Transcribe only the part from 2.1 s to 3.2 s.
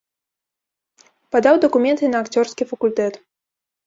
на акцёрскі факультэт.